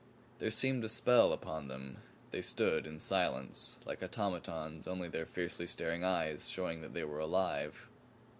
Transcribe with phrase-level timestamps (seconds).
[0.39, 1.97] There seemed a spell upon them.
[2.31, 7.19] They stood in silence, like automatons, only their fiercely staring eyes showing that they were
[7.19, 7.87] alive.